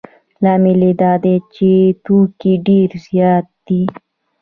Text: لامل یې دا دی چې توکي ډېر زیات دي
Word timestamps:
لامل 0.43 0.81
یې 0.87 0.91
دا 1.01 1.13
دی 1.23 1.35
چې 1.53 1.71
توکي 2.05 2.53
ډېر 2.67 2.89
زیات 3.05 3.47
دي 3.67 3.83